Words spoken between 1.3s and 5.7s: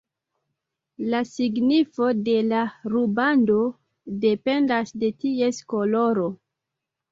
signifo de la rubando dependas de ties